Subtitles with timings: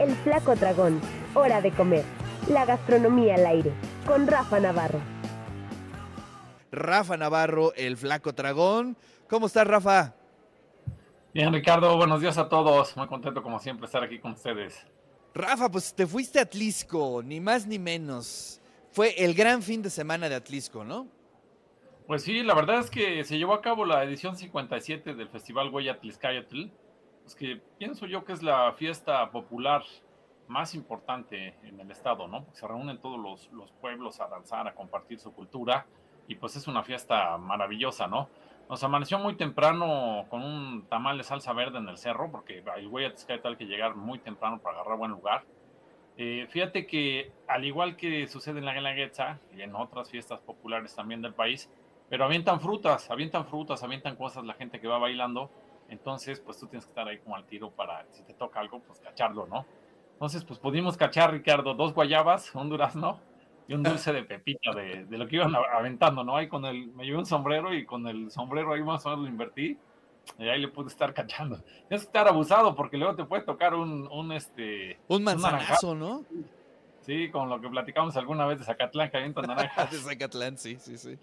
[0.00, 1.00] El Flaco Dragón.
[1.34, 2.04] Hora de comer.
[2.48, 3.72] La gastronomía al aire.
[4.04, 5.00] Con Rafa Navarro.
[6.72, 8.96] Rafa Navarro, el Flaco Dragón.
[9.28, 10.16] ¿Cómo estás, Rafa?
[11.32, 12.96] Bien, Ricardo, buenos días a todos.
[12.96, 14.84] Muy contento, como siempre, estar aquí con ustedes.
[15.32, 18.60] Rafa, pues te fuiste a Atlisco, ni más ni menos.
[18.90, 21.06] Fue el gran fin de semana de Atlisco, ¿no?
[22.08, 25.70] Pues sí, la verdad es que se llevó a cabo la edición 57 del Festival
[25.70, 25.92] Huella
[27.24, 29.82] pues que pienso yo que es la fiesta popular
[30.46, 32.44] más importante en el estado, ¿no?
[32.44, 35.86] Porque se reúnen todos los, los, pueblos a danzar, a compartir su cultura,
[36.28, 38.28] y pues es una fiesta maravillosa, ¿no?
[38.68, 43.12] Nos amaneció muy temprano con un tamal de salsa verde en el cerro, porque el
[43.12, 45.44] Tliscayatl hay que llegar muy temprano para agarrar buen lugar.
[46.16, 50.94] Eh, fíjate que, al igual que sucede en la Guelaguetza y en otras fiestas populares
[50.94, 51.70] también del país,
[52.08, 55.50] pero avientan frutas, avientan frutas, avientan cosas la gente que va bailando.
[55.88, 58.80] Entonces, pues tú tienes que estar ahí como al tiro para, si te toca algo,
[58.80, 59.66] pues cacharlo, ¿no?
[60.12, 63.20] Entonces, pues pudimos cachar, Ricardo, dos guayabas, un durazno
[63.66, 66.36] y un dulce de pepita de, de lo que iban aventando, ¿no?
[66.36, 69.24] Ahí con el, me llevé un sombrero y con el sombrero ahí más o menos
[69.24, 69.78] lo invertí
[70.38, 71.56] y ahí le pude estar cachando.
[71.88, 74.98] Tienes que estar abusado porque luego te puede tocar un, un este...
[75.08, 76.24] Un manzanazo, ¿no?
[77.00, 79.90] Sí, con lo que platicamos alguna vez de Zacatlán, que avientan naranjas.
[79.90, 81.18] de Zacatlán, sí, sí, sí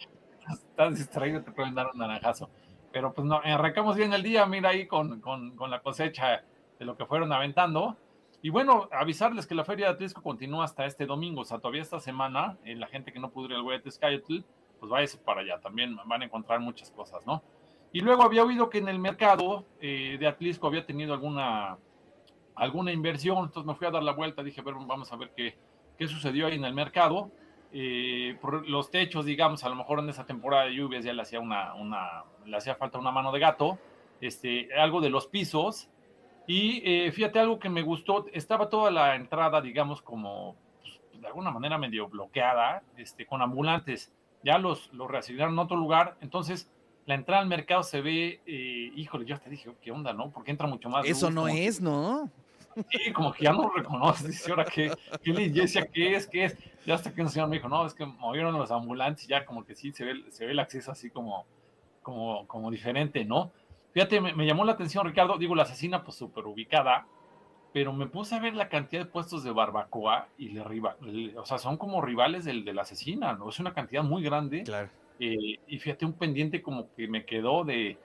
[0.49, 2.49] estás distraído, te pueden dar un naranjazo.
[2.91, 6.43] Pero pues no, arrancamos bien el día, mira ahí con, con, con, la cosecha
[6.77, 7.97] de lo que fueron aventando.
[8.41, 11.81] Y bueno, avisarles que la Feria de Atlisco continúa hasta este domingo, o sea, todavía
[11.81, 15.59] esta semana, eh, la gente que no pudo ir al Huetes pues váyase para allá,
[15.59, 17.43] también van a encontrar muchas cosas, ¿no?
[17.93, 21.77] Y luego había oído que en el mercado eh, de Atlisco había tenido alguna,
[22.55, 25.31] alguna inversión, entonces me fui a dar la vuelta, dije, a ver, vamos a ver
[25.35, 25.55] qué,
[25.97, 27.31] qué sucedió ahí en el mercado
[27.73, 31.21] eh, por los techos, digamos, a lo mejor en esa temporada de lluvias ya le
[31.21, 33.77] hacía una, una le hacía falta una mano de gato,
[34.19, 35.89] este, algo de los pisos,
[36.47, 41.27] y eh, fíjate algo que me gustó, estaba toda la entrada, digamos, como pues, de
[41.27, 44.11] alguna manera medio bloqueada, este, con ambulantes,
[44.43, 46.69] ya los, los reasignaron a otro lugar, entonces
[47.05, 50.29] la entrada al mercado se ve, eh, híjole, yo te dije, ¿qué onda, no?
[50.29, 51.05] Porque entra mucho más.
[51.05, 52.29] Eso no es, ¿no?
[52.89, 54.91] Sí, como que ya no reconoce, dice, ahora qué,
[55.23, 56.27] qué le decía, ¿qué es?
[56.27, 56.57] ¿Qué es?
[56.85, 59.65] Ya hasta que un señor me dijo, no, es que movieron los ambulantes ya como
[59.65, 61.45] que sí se ve, se ve el acceso así como,
[62.01, 63.51] como, como diferente, ¿no?
[63.93, 67.05] Fíjate, me, me llamó la atención, Ricardo, digo, la asesina pues súper ubicada,
[67.73, 70.95] pero me puse a ver la cantidad de puestos de barbacoa y le rival,
[71.37, 73.49] o sea, son como rivales del de la asesina, ¿no?
[73.49, 74.63] Es una cantidad muy grande.
[74.63, 74.89] Claro.
[75.19, 77.97] Eh, y fíjate, un pendiente como que me quedó de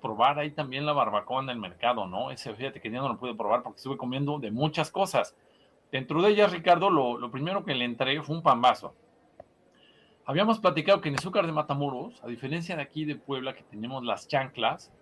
[0.00, 2.30] probar ahí también la barbacoa en el mercado, ¿no?
[2.30, 5.36] Ese, fíjate que ya no lo pude probar porque estuve comiendo de muchas cosas.
[5.90, 8.94] Dentro de ellas, Ricardo, lo, lo primero que le entregué fue un pambazo.
[10.26, 14.04] Habíamos platicado que en Izúcar de Matamoros, a diferencia de aquí de Puebla, que tenemos
[14.04, 14.92] las chanclas,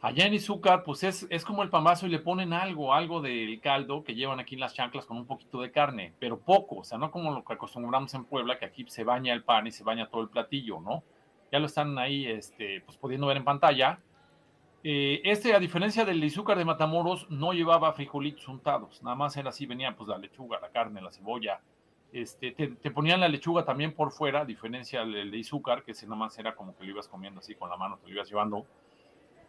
[0.00, 3.60] allá en Izúcar, pues es, es como el pambazo y le ponen algo, algo del
[3.60, 6.84] caldo que llevan aquí en las chanclas con un poquito de carne, pero poco, o
[6.84, 9.72] sea, no como lo que acostumbramos en Puebla, que aquí se baña el pan y
[9.72, 11.02] se baña todo el platillo, ¿no?
[11.52, 13.98] Ya lo están ahí, este, pues pudiendo ver en pantalla.
[14.82, 19.50] Eh, este, a diferencia del izúcar de Matamoros, no llevaba frijolitos untados, nada más era
[19.50, 21.60] así, venía pues la lechuga, la carne, la cebolla,
[22.12, 25.92] este, te, te, ponían la lechuga también por fuera, a diferencia del de izúcar, que
[25.92, 28.14] ese nada más era como que lo ibas comiendo así con la mano, te lo
[28.14, 28.66] ibas llevando.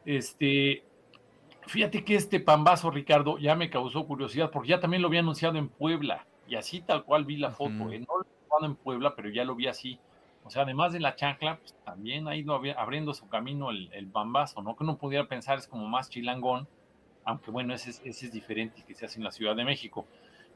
[0.06, 0.84] Este,
[1.66, 5.58] fíjate que este pambazo, Ricardo, ya me causó curiosidad, porque ya también lo había anunciado
[5.58, 8.26] en Puebla, y así tal cual vi la foto, eh, no lo
[8.62, 9.98] he en Puebla, pero ya lo vi así.
[10.44, 14.62] O sea, además de la chancla, pues, también ha ido abriendo su camino el, bambazo,
[14.62, 14.75] ¿no?
[14.75, 16.68] Que uno pudiera pensar es como más chilangón,
[17.24, 20.06] aunque bueno, ese, ese es diferente que se hace en la Ciudad de México.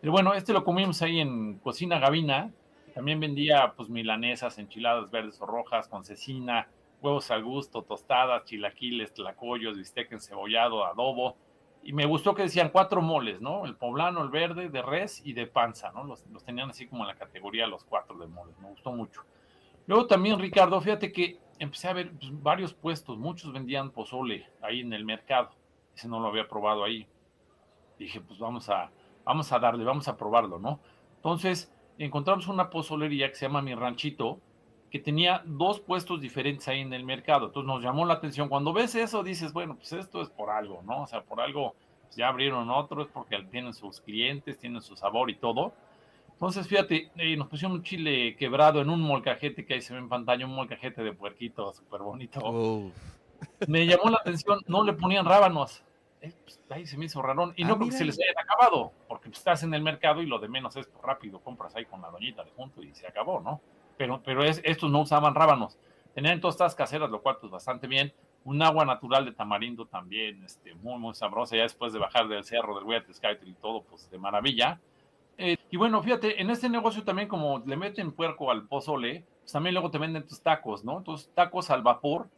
[0.02, 2.52] Pero bueno, este lo comimos ahí en Cocina Gavina,
[2.94, 6.68] también vendía pues milanesas, enchiladas verdes o rojas con cecina,
[7.02, 11.36] huevos al gusto, tostadas, chilaquiles, tlacoyos, bistec encebollado, adobo.
[11.84, 13.66] Y me gustó que decían cuatro moles, ¿no?
[13.66, 16.04] El poblano, el verde, de res y de panza, ¿no?
[16.04, 19.24] Los, los tenían así como en la categoría los cuatro de moles, me gustó mucho.
[19.88, 24.82] Luego también, Ricardo, fíjate que empecé a ver pues, varios puestos, muchos vendían pozole ahí
[24.82, 25.52] en el mercado.
[25.96, 27.08] Ese no lo había probado ahí.
[27.98, 28.92] Dije, pues vamos a,
[29.24, 30.80] vamos a darle, vamos a probarlo, ¿no?
[31.18, 34.40] Entonces, encontramos una pozolería que se llama Mi Ranchito,
[34.92, 37.48] que tenía dos puestos diferentes ahí en el mercado.
[37.48, 38.50] Entonces nos llamó la atención.
[38.50, 41.04] Cuando ves eso, dices, bueno, pues esto es por algo, ¿no?
[41.04, 45.30] O sea, por algo pues, ya abrieron otros porque tienen sus clientes, tienen su sabor
[45.30, 45.74] y todo.
[46.36, 50.00] Entonces, fíjate, eh, nos pusieron un chile quebrado en un molcajete que ahí se ve
[50.00, 52.92] en pantalla, un molcajete de puerquito súper bonito.
[53.68, 55.82] Me llamó la atención, no le ponían rábanos.
[56.22, 57.54] Eh, pues, ahí se me hizo rarón.
[57.56, 57.98] Y Ah, no porque mira.
[58.00, 60.88] se les hayan acabado, porque pues, estás en el mercado y lo de menos es
[60.88, 63.62] pues, rápido, compras ahí con la doñita de junto y se acabó, ¿no?
[63.98, 65.78] Pero, pero es, estos no usaban rábanos.
[66.14, 68.14] Tenían todas estas caseras, lo cual pues bastante bien.
[68.44, 72.44] un agua natural de tamarindo también, este, muy, muy sabrosa, ya después de bajar del
[72.44, 74.80] cerro del Huayatezcáyotl y todo, pues de maravilla.
[75.38, 79.52] Eh, y bueno, fíjate, en este negocio también como le meten puerco al pozole, pues
[79.52, 80.98] también luego te venden tus tacos, ¿no?
[80.98, 82.30] Entonces, tacos al vapor,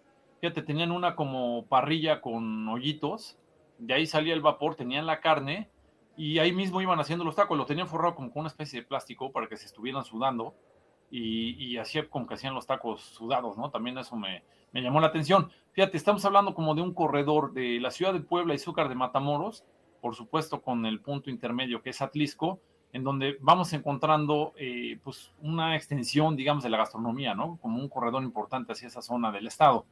[0.42, 3.38] fíjate, tenían una como parrilla con hoyitos,
[3.78, 5.70] de ahí salía el vapor, tenían la carne,
[6.16, 8.88] y ahí mismo iban haciendo los tacos, lo tenían forrado como con una especie de
[8.88, 10.56] plástico para que se estuvieran sudando,
[11.12, 13.70] y, y así como que hacían los tacos sudados, ¿no?
[13.70, 15.52] También eso me, me llamó la atención.
[15.72, 18.96] Fíjate, estamos hablando como de un corredor de la ciudad de Puebla y Zúcar de
[18.96, 19.64] Matamoros,
[20.02, 22.60] por supuesto con el punto intermedio que es Atlisco,
[22.94, 27.58] en donde vamos encontrando eh, pues una extensión, digamos, de la gastronomía, ¿no?
[27.62, 29.86] Como un corredor importante hacia esa zona del estado.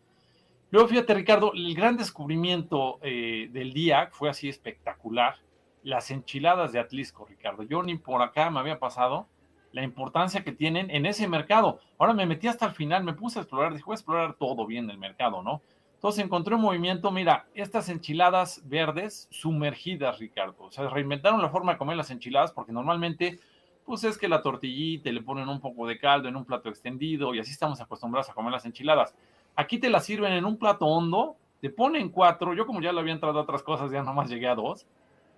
[0.72, 5.36] Luego, fíjate, Ricardo, el gran descubrimiento eh, del día fue así espectacular,
[5.84, 7.64] las enchiladas de Atlisco, Ricardo.
[7.64, 9.28] Yo ni por acá me había pasado
[9.72, 11.80] la importancia que tienen en ese mercado.
[12.00, 14.66] Ahora me metí hasta el final, me puse a explorar, dije, voy a explorar todo
[14.66, 15.62] bien el mercado, ¿no?
[15.96, 20.66] Entonces encontré un movimiento, mira, estas enchiladas verdes sumergidas, Ricardo.
[20.66, 23.40] O sea, reinventaron la forma de comer las enchiladas porque normalmente,
[23.86, 27.34] pues es que la tortillita le ponen un poco de caldo en un plato extendido
[27.34, 29.16] y así estamos acostumbrados a comer las enchiladas.
[29.56, 33.00] Aquí te las sirven en un plato hondo, te ponen cuatro, yo como ya le
[33.00, 34.86] había entrado a otras cosas, ya nomás llegué a dos,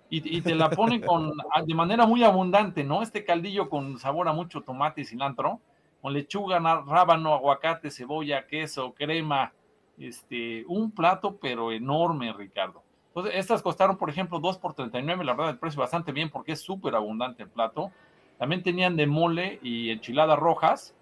[0.10, 1.34] y, te la ponen con,
[1.66, 3.02] de manera muy abundante, ¿no?
[3.02, 5.60] Este caldillo con sabor a mucho tomate y cilantro,
[6.02, 9.52] con lechuga, rábano, aguacate, cebolla, queso, crema,
[9.98, 12.84] este, un plato pero enorme, Ricardo.
[13.10, 16.52] Entonces, estas costaron, por ejemplo, 2 por 39, la verdad el precio bastante bien porque
[16.52, 17.92] es súper abundante el plato.
[18.38, 20.96] También tenían de mole y enchiladas rojas.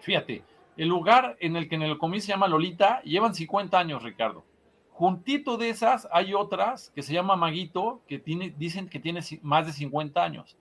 [0.00, 0.44] Fíjate,
[0.76, 4.44] el lugar en el que en el comí se llama Lolita, llevan 50 años, Ricardo.
[4.92, 9.66] Juntito de esas hay otras que se llama Maguito, que tiene, dicen que tiene más
[9.66, 10.56] de 50 años.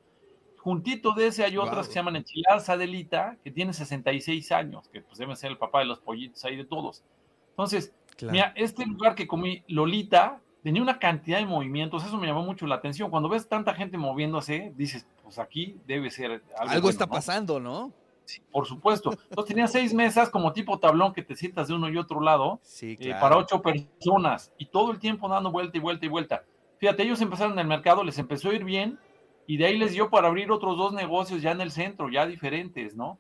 [0.58, 5.02] Juntito de ese hay otras que se llaman Enchiladas Adelita, que tiene 66 años, que
[5.02, 7.04] pues debe ser el papá de los pollitos ahí de todos.
[7.60, 12.42] Entonces, mira, este lugar que comí, Lolita, tenía una cantidad de movimientos, eso me llamó
[12.42, 13.10] mucho la atención.
[13.10, 16.72] Cuando ves tanta gente moviéndose, dices, pues aquí debe ser algo.
[16.72, 17.92] Algo está pasando, ¿no?
[18.52, 19.12] por supuesto.
[19.12, 22.62] Entonces tenía seis mesas como tipo tablón que te sientas de uno y otro lado
[22.82, 26.44] eh, para ocho personas y todo el tiempo dando vuelta y vuelta y vuelta.
[26.78, 29.00] Fíjate, ellos empezaron en el mercado, les empezó a ir bien
[29.48, 32.26] y de ahí les dio para abrir otros dos negocios ya en el centro, ya
[32.26, 33.18] diferentes, ¿no?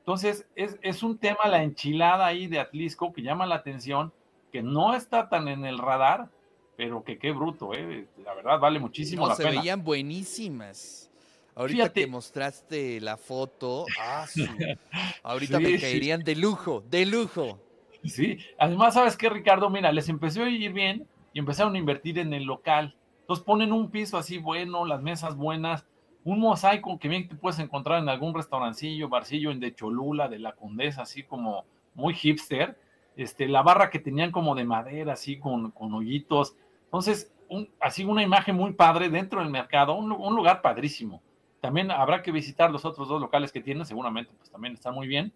[0.00, 4.12] Entonces es, es un tema la enchilada ahí de Atlisco que llama la atención,
[4.52, 6.28] que no está tan en el radar,
[6.76, 8.06] pero que qué bruto, ¿eh?
[8.24, 9.54] La verdad vale muchísimo la se pena.
[9.54, 11.10] Se veían buenísimas.
[11.54, 14.26] Ahorita que mostraste la foto, ah,
[15.22, 17.60] ahorita me caerían de lujo, de lujo.
[18.04, 19.68] Sí, además, ¿sabes qué, Ricardo?
[19.68, 22.96] Mira, les empezó a ir bien y empezaron a invertir en el local.
[23.20, 25.84] Entonces ponen un piso así bueno, las mesas buenas,
[26.24, 30.38] un mosaico que bien te puedes encontrar en algún restaurancillo, barcillo en de Cholula, de
[30.38, 31.64] la Condesa, así como
[31.94, 32.78] muy hipster.
[33.16, 36.56] Este, la barra que tenían como de madera, así con, con hoyitos.
[36.84, 37.32] Entonces,
[37.80, 41.22] así una imagen muy padre dentro del mercado, un, un lugar padrísimo.
[41.60, 45.06] También habrá que visitar los otros dos locales que tienen, seguramente pues también están muy
[45.06, 45.32] bien.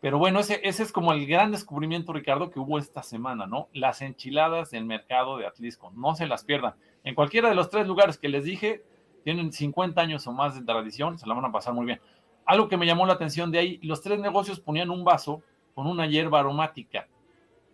[0.00, 3.68] Pero bueno, ese, ese es como el gran descubrimiento, Ricardo, que hubo esta semana, ¿no?
[3.72, 6.74] Las enchiladas del mercado de Atlisco, no se las pierdan.
[7.04, 8.84] En cualquiera de los tres lugares que les dije,
[9.24, 12.00] tienen 50 años o más de tradición, se la van a pasar muy bien.
[12.46, 15.42] Algo que me llamó la atención de ahí, los tres negocios ponían un vaso
[15.74, 17.08] con una hierba aromática.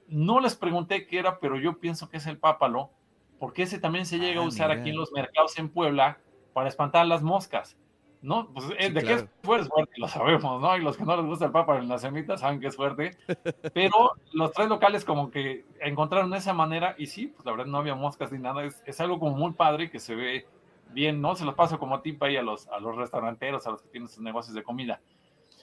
[0.08, 2.90] No les pregunté qué era, pero yo pienso que es el pápalo,
[3.38, 6.18] porque ese también se llega a ah, usar aquí en los mercados en Puebla
[6.52, 7.76] para espantar las moscas.
[8.22, 8.48] ¿no?
[8.52, 10.76] Pues eh, de qué es fuerte, lo sabemos, ¿no?
[10.76, 13.16] Y los que no les gusta el Papa en la semita saben que es fuerte.
[13.74, 17.78] Pero los tres locales como que encontraron esa manera y sí, pues la verdad no
[17.78, 18.64] había moscas ni nada.
[18.64, 20.46] Es, algo como muy padre que se ve
[20.92, 21.34] bien, ¿no?
[21.34, 24.08] Se los paso como tip ahí a los, a los restauranteros, a los que tienen
[24.08, 25.00] sus negocios de comida.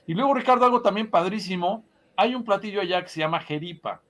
[0.05, 1.84] Y luego, Ricardo, algo también padrísimo.
[2.15, 4.01] Hay un platillo allá que se llama jeripa.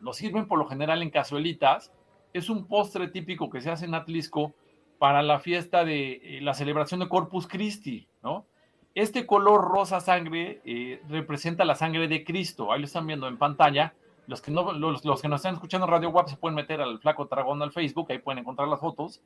[0.00, 1.92] Lo sirven por lo general en cazuelitas.
[2.32, 4.54] Es un postre típico que se hace en Atlisco
[4.98, 8.46] para la fiesta de eh, la celebración de Corpus Christi, ¿no?
[8.94, 12.72] Este color rosa sangre eh, representa la sangre de Cristo.
[12.72, 13.94] Ahí lo están viendo en pantalla.
[14.26, 17.00] Los que, no, los, que nos están escuchando en Radio WAP se pueden meter al
[17.00, 19.20] Flaco Dragón al Facebook, ahí pueden encontrar las fotos.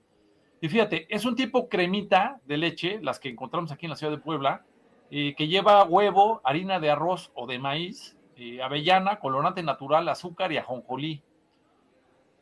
[0.60, 4.12] Y fíjate, es un tipo cremita de leche, las que encontramos aquí en la ciudad
[4.12, 4.64] de Puebla,
[5.10, 8.16] eh, que lleva huevo, harina de arroz o de maíz,
[8.62, 11.22] avellana, colorante natural, azúcar y ajonjolí.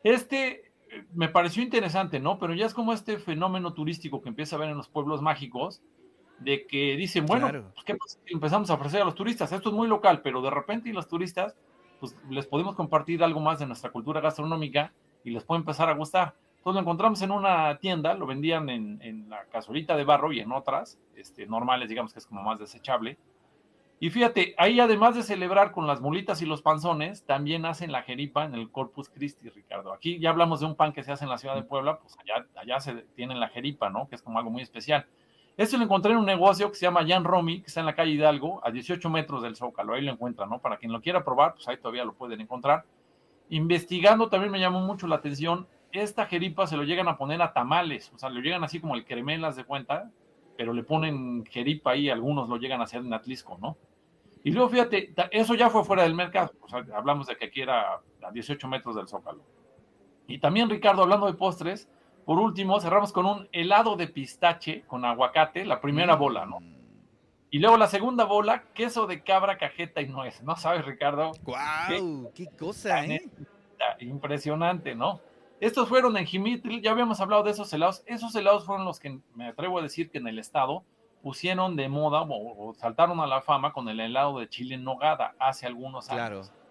[0.03, 0.65] Este
[1.13, 2.37] me pareció interesante, ¿no?
[2.39, 5.81] Pero ya es como este fenómeno turístico que empieza a ver en los pueblos mágicos,
[6.39, 9.51] de que dicen, bueno, pues, ¿qué pasa empezamos a ofrecer a los turistas?
[9.51, 11.55] Esto es muy local, pero de repente y los turistas,
[11.99, 14.93] pues les podemos compartir algo más de nuestra cultura gastronómica
[15.23, 16.35] y les puede empezar a gustar.
[16.65, 20.39] Entonces lo encontramos en una tienda, lo vendían en, en la casolita de barro y
[20.39, 23.19] en otras, este, normales, digamos que es como más desechable.
[23.99, 28.01] Y fíjate, ahí además de celebrar con las mulitas y los panzones, también hacen la
[28.01, 29.93] jeripa en el Corpus Christi, Ricardo.
[29.93, 32.17] Aquí ya hablamos de un pan que se hace en la ciudad de Puebla, pues
[32.17, 34.09] allá, allá se tienen la jeripa, ¿no?
[34.09, 35.05] Que es como algo muy especial.
[35.57, 37.93] Esto lo encontré en un negocio que se llama Jan Romy, que está en la
[37.93, 39.93] calle Hidalgo, a 18 metros del Zócalo.
[39.93, 40.57] Ahí lo encuentran, ¿no?
[40.57, 42.85] Para quien lo quiera probar, pues ahí todavía lo pueden encontrar.
[43.49, 47.53] Investigando también me llamó mucho la atención, esta jeripa se lo llegan a poner a
[47.53, 50.11] tamales, o sea, lo llegan así como el cremelas de cuenta,
[50.57, 53.77] pero le ponen jeripa ahí, algunos lo llegan a hacer en Atlisco, ¿no?
[54.43, 57.61] Y luego fíjate, eso ya fue fuera del mercado, o sea, hablamos de que aquí
[57.61, 59.43] era a 18 metros del Zócalo.
[60.27, 61.87] Y también, Ricardo, hablando de postres,
[62.25, 66.57] por último, cerramos con un helado de pistache con aguacate, la primera bola, ¿no?
[67.51, 70.41] Y luego la segunda bola, queso de cabra, cajeta y nuez.
[70.41, 71.31] ¿No sabes, Ricardo?
[71.43, 72.31] ¡Guau!
[72.33, 73.29] ¡Qué, cosa, eh!
[73.99, 75.21] Impresionante, ¿no?
[75.59, 78.03] Estos fueron en Jimitri, ya habíamos hablado de esos helados.
[78.05, 80.83] Esos helados fueron los que me atrevo a decir que en el estado
[81.23, 85.33] pusieron de moda o, saltaron a la fama con el helado de chile en nogada
[85.39, 86.49] hace algunos años.
[86.49, 86.65] Claro.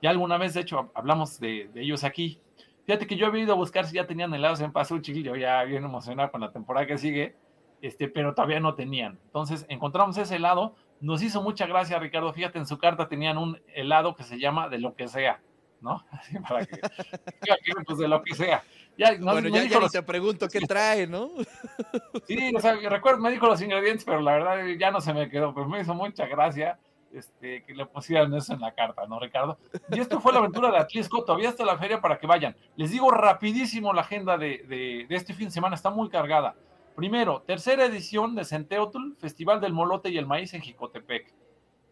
[0.00, 2.40] Ya alguna vez, de hecho, hablamos de, ellos aquí.
[2.84, 5.62] Fíjate que yo había ido a buscar si ya tenían helados en Pasuchil, yo ya
[5.62, 7.36] bien emocionado con la temporada que sigue
[7.82, 9.18] este, pero todavía no tenían.
[9.24, 13.60] Entonces encontramos ese helado, nos hizo mucha gracia Ricardo, fíjate, en su carta tenían un
[13.74, 15.42] helado que se llama de lo que sea,
[15.82, 16.04] ¿no?
[16.10, 16.80] Así para que,
[17.86, 18.62] pues de lo que sea.
[18.96, 21.30] Ya, bueno, ya, ya te pregunto qué trae, ¿no?
[22.26, 25.28] Sí, o sea, recuerdo, me dijo los ingredientes, pero la verdad ya no se me
[25.28, 26.78] quedó, pero me hizo mucha gracia
[27.12, 29.58] este, que le pusieran eso en la carta, ¿no, Ricardo?
[29.90, 32.54] Y esto fue la aventura de Atlisco, todavía está la feria para que vayan.
[32.76, 36.54] Les digo rapidísimo la agenda de, de, de este fin de semana, está muy cargada.
[36.94, 41.32] Primero, tercera edición de Centeotl, Festival del Molote y el Maíz en Jicotepec.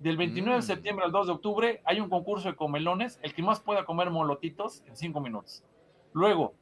[0.00, 0.66] Del 29 de mm.
[0.66, 4.10] septiembre al 2 de octubre hay un concurso de comelones, el que más pueda comer
[4.10, 5.62] molotitos en cinco minutos.
[6.14, 6.54] Luego,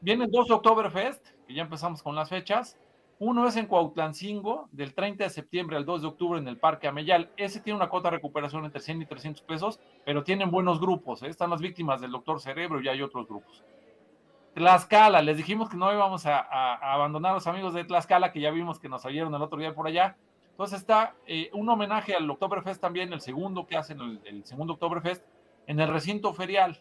[0.00, 2.78] viene el 2 de Oktoberfest, que ya empezamos con las fechas.
[3.18, 6.86] Uno es en Cuautlancingo, del 30 de septiembre al 2 de octubre en el Parque
[6.86, 7.30] Ameyal.
[7.36, 11.22] Ese tiene una cuota de recuperación entre 100 y 300 pesos, pero tienen buenos grupos.
[11.24, 11.28] ¿eh?
[11.28, 13.64] Están las víctimas del Doctor Cerebro y hay otros grupos.
[14.54, 16.38] Tlaxcala, les dijimos que no íbamos a,
[16.92, 19.74] abandonar a los amigos de Tlaxcala, que ya vimos que nos oyeron el otro día
[19.74, 20.16] por allá.
[20.54, 24.74] Entonces está eh, un homenaje al Oktoberfest también, el segundo que hacen, el, el segundo
[24.74, 25.24] Oktoberfest,
[25.66, 26.80] en el recinto ferial.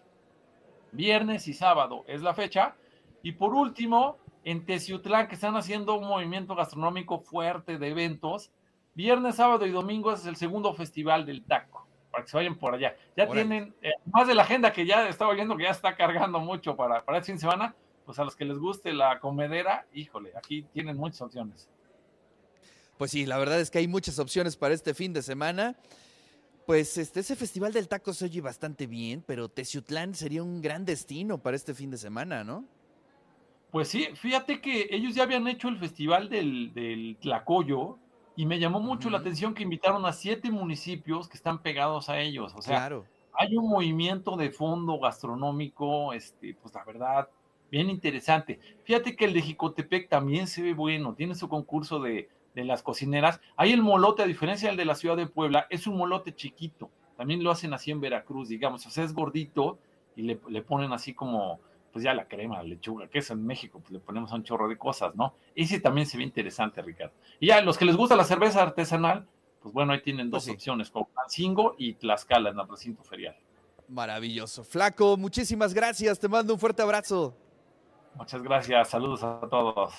[0.91, 2.75] Viernes y sábado es la fecha.
[3.23, 8.51] Y por último, en Teciutlán, que están haciendo un movimiento gastronómico fuerte de eventos.
[8.93, 12.75] Viernes, sábado y domingo es el segundo festival del taco para que se vayan por
[12.75, 12.95] allá.
[13.17, 16.39] Ya tienen, eh, más de la agenda que ya estaba oyendo que ya está cargando
[16.39, 17.75] mucho para, para este fin de semana,
[18.05, 21.67] pues a los que les guste la comedera, híjole, aquí tienen muchas opciones.
[23.03, 25.75] Pues sí, la verdad es que hay muchas opciones para este fin de semana.
[26.65, 30.85] Pues este, ese festival del taco se oye bastante bien, pero Teciutlán sería un gran
[30.85, 32.63] destino para este fin de semana, ¿no?
[33.71, 37.97] Pues sí, fíjate que ellos ya habían hecho el festival del, del Tlacoyo,
[38.37, 42.21] y me llamó mucho la atención que invitaron a siete municipios que están pegados a
[42.21, 42.53] ellos.
[42.55, 42.89] O sea,
[43.33, 47.27] hay un movimiento de fondo gastronómico, este, pues la verdad,
[47.69, 48.61] bien interesante.
[48.85, 52.83] Fíjate que el de Jicotepec también se ve bueno, tiene su concurso de, de las
[52.83, 53.41] cocineras.
[53.55, 56.89] Hay el molote, a diferencia del de la ciudad de Puebla, es un molote chiquito.
[57.17, 58.85] También lo hacen así en Veracruz, digamos.
[58.85, 59.77] O sea, es gordito
[60.15, 61.59] y le, le ponen así como
[61.93, 64.67] pues ya la crema, la lechuga, que es en México, pues le ponemos un chorro
[64.67, 65.35] de cosas, ¿no?
[65.53, 67.13] Ese también se ve interesante, Ricardo.
[67.39, 69.27] Y ya, los que les gusta la cerveza artesanal,
[69.61, 73.37] pues bueno, ahí tienen dos pues opciones, con Pancingo y Tlaxcala en el recinto ferial.
[73.87, 74.63] Maravilloso.
[74.63, 77.35] Flaco, muchísimas gracias, te mando un fuerte abrazo.
[78.15, 79.93] Muchas gracias, saludos a todos.